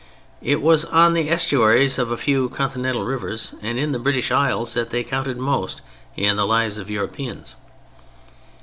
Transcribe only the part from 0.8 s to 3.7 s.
on the estuaries of a few continental rivers